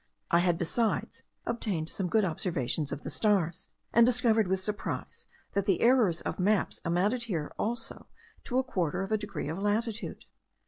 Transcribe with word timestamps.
I 0.31 0.39
had 0.39 0.57
besides 0.57 1.21
obtained 1.45 1.87
some 1.89 2.09
good 2.09 2.25
observations 2.25 2.91
of 2.91 3.03
the 3.03 3.11
stars; 3.11 3.69
and 3.93 4.03
discovered 4.03 4.47
with 4.47 4.59
surprise, 4.59 5.27
that 5.53 5.67
the 5.67 5.79
errors 5.81 6.21
of 6.21 6.39
maps 6.39 6.81
amounted 6.83 7.25
here 7.25 7.53
also 7.59 8.07
to 8.45 8.57
a 8.57 8.63
quarter 8.63 9.03
of 9.03 9.11
a 9.11 9.17
degree 9.19 9.47
of 9.47 9.59
latitude. 9.59 10.25